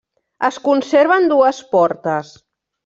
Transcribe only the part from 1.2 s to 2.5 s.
dues portes.